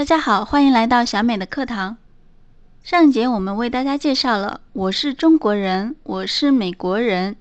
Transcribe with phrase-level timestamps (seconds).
[0.00, 1.98] 大家好，欢迎来到小美的课堂。
[2.82, 7.36] 上一节我们为大家介绍了“我是中国人”，“我是美国人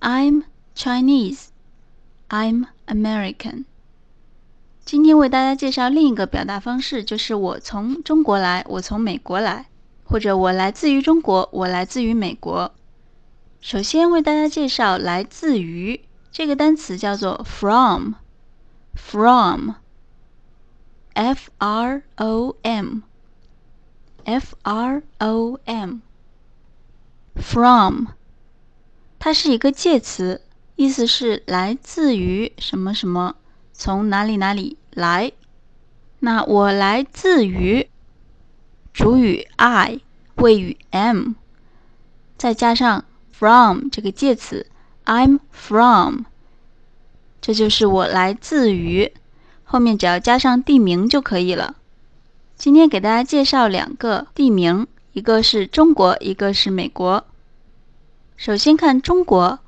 [0.00, 0.44] ”，“I'm
[0.74, 3.66] Chinese”，“I'm American”。
[4.86, 9.66] 今天为大家介绍另一个表达方式，就是“我从中国来”，“我从美国来”，
[10.04, 12.72] 或者“我来自于中国”，“我来自于美国”。
[13.60, 16.00] 首先为大家介绍“来自于”
[16.32, 18.14] 这个单词，叫做 “from”，from。
[21.16, 23.00] F R O M
[24.24, 26.00] F R O M
[27.34, 28.08] from，
[29.18, 30.42] 它是一个介词，
[30.74, 33.36] 意思是来自于什么什么，
[33.72, 35.32] 从哪里哪里来。
[36.18, 37.88] 那我来自于
[38.92, 40.00] 主语 I，
[40.34, 41.32] 谓语 am，
[42.36, 44.66] 再加上 from 这个介词
[45.06, 46.24] ，I'm from，
[47.40, 49.14] 这就是我来自于。
[49.68, 51.74] 后面只要加上地名就可以了。
[52.56, 57.26] 今天给大家介绍两个地名，一个是中国，一个是美国。
[58.36, 59.58] 首先看中国，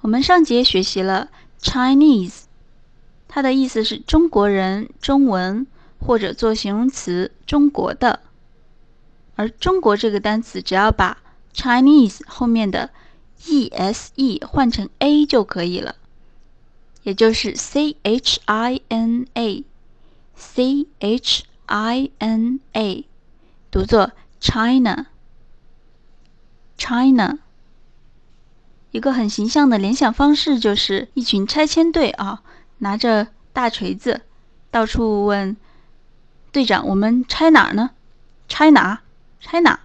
[0.00, 1.28] 我们上节学习了
[1.60, 2.44] Chinese，
[3.28, 5.66] 它的意思是中国人、中文
[6.00, 8.20] 或者做形容词中国的。
[9.36, 11.18] 而中国这个单词，只要把
[11.54, 12.90] Chinese 后面的
[13.46, 15.96] e s e 换成 a 就可以了。
[17.02, 23.06] 也就是 C H I N A，C H I N A，
[23.70, 25.08] 读作 China，China。
[28.92, 32.42] 一个很形象的联想方式就是一群拆迁队啊，
[32.78, 34.20] 拿着大锤子，
[34.70, 35.56] 到处问
[36.52, 37.90] 队长：“我们拆哪儿呢？
[38.48, 39.00] 拆哪？
[39.40, 39.80] 拆哪？”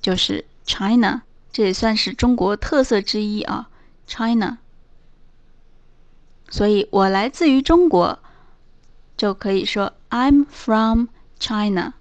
[0.00, 3.68] 就是 China，这也算是中国特色之一啊
[4.06, 4.58] ，China。
[6.50, 8.18] 所以我来自于中国，
[9.16, 11.06] 就可以说 I'm from
[11.38, 11.94] China.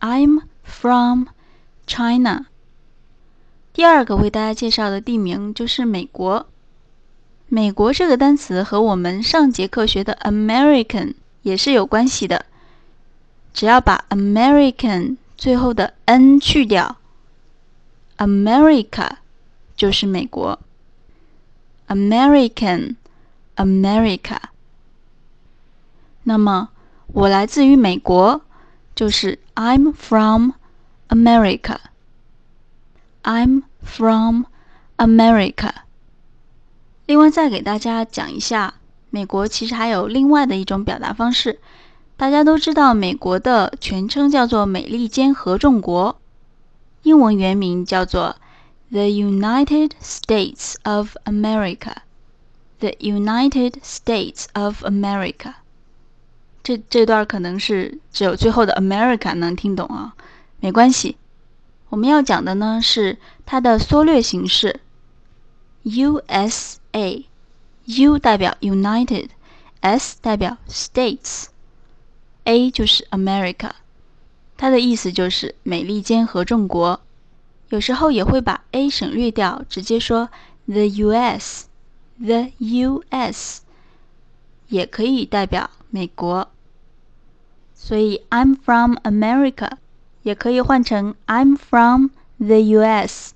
[0.00, 1.26] I'm from
[1.86, 2.46] China.
[3.72, 6.46] 第二个为大家介绍的地名就是美国。
[7.46, 12.46] 美国这个单词和我们上节课学的 American 也是有关系的。
[13.52, 16.96] 只要把 American 最后的 n 去掉
[18.18, 19.18] ，America
[19.76, 20.58] 就是美国。
[21.86, 22.96] American。
[23.56, 24.38] America。
[26.24, 26.70] 那么
[27.08, 28.40] 我来自于美国，
[28.94, 30.52] 就是 I'm from
[31.08, 31.76] America。
[33.22, 34.44] I'm from
[34.96, 35.70] America。
[37.06, 38.74] 另外再给大家讲一下，
[39.10, 41.60] 美国其实还有另外的一种表达方式。
[42.16, 46.20] 大家都知道，美国的全称叫做美利坚合众国，
[47.02, 48.36] 英文原名叫做
[48.90, 51.96] The United States of America。
[52.84, 55.54] The United States of America，
[56.62, 60.14] 这这段可能是只有最后的 America 能听懂啊，
[60.60, 61.16] 没关系。
[61.88, 64.80] 我们要讲的呢是它的缩略形式
[65.84, 73.70] ，USA，U 代表 United，S 代表 States，A 就是 America，
[74.58, 77.00] 它的意思就是美利坚合众国。
[77.70, 80.28] 有时候也会把 A 省略掉，直接说
[80.66, 81.68] The U.S.
[82.18, 83.62] The U.S.
[84.68, 86.48] 也可以代表美国，
[87.74, 89.72] 所以 I'm from America
[90.22, 93.32] 也可以换成 I'm from the U.S.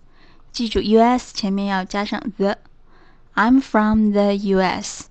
[0.52, 1.34] 记住 U.S.
[1.34, 2.56] 前面要加上 the。
[3.34, 5.04] I'm from the U.S.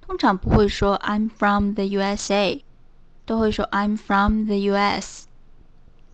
[0.00, 2.62] 通常不会说 I'm from the USA，
[3.24, 5.26] 都会说 I'm from the U.S.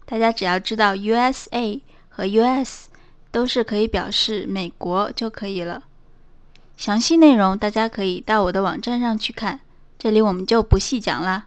[0.07, 2.89] 大家只要知道 USA 和 U.S.
[3.31, 5.83] 都是可以表示美国就可以了。
[6.77, 9.61] 详细内容大家可以到我的网站上去看，
[9.99, 11.47] 这里我们就不细讲啦。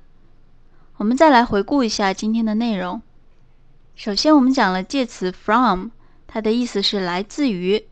[0.97, 3.01] 我们再来回顾一下今天的内容。
[3.95, 5.89] 首先，我们讲了介词 from，
[6.27, 7.85] 它的意思是来自于。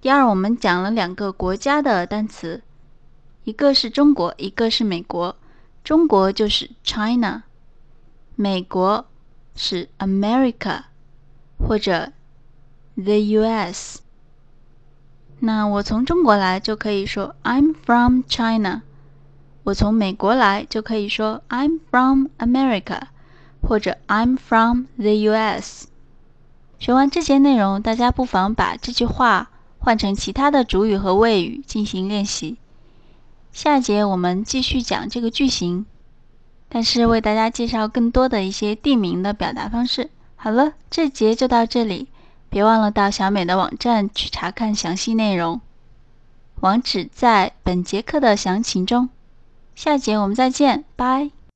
[0.00, 2.62] 第二，我们讲了两个国家的单词，
[3.44, 5.36] 一个是中国，一个是美国。
[5.84, 7.44] 中国就是 China，
[8.34, 9.06] 美国
[9.54, 10.82] 是 America
[11.58, 12.12] 或者
[12.96, 14.00] the U.S。
[15.40, 18.82] 那我从中国来就可以说 I'm from China，
[19.64, 23.02] 我从美国来就可以说 I'm from America，
[23.60, 25.88] 或者 I'm from the U.S。
[26.78, 32.56] 学完这些内容，大家不妨把这句话换成其他的主语和谓语进行练习。
[33.52, 35.86] 下节我们继续讲这个句型，
[36.68, 40.10] 但是为大家介绍更多的一些地名的表达方式。
[40.34, 42.08] 好了，这节就到这里。
[42.56, 45.60] 别忘了到小美的网站去查看详细内容，
[46.60, 49.10] 网址在本节课的详情中。
[49.74, 51.35] 下节我们再见，拜。